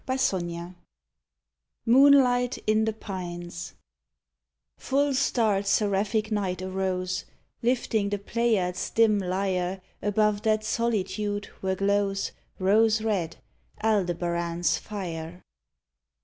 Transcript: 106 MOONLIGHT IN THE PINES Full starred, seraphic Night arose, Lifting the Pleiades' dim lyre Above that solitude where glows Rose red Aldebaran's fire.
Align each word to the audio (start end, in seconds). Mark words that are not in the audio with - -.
106 0.07 0.73
MOONLIGHT 1.85 2.57
IN 2.65 2.85
THE 2.85 2.93
PINES 2.93 3.75
Full 4.75 5.13
starred, 5.13 5.67
seraphic 5.67 6.31
Night 6.31 6.63
arose, 6.63 7.25
Lifting 7.61 8.09
the 8.09 8.17
Pleiades' 8.17 8.89
dim 8.89 9.19
lyre 9.19 9.79
Above 10.01 10.41
that 10.41 10.63
solitude 10.63 11.45
where 11.61 11.75
glows 11.75 12.31
Rose 12.57 13.03
red 13.03 13.37
Aldebaran's 13.83 14.79
fire. 14.79 15.43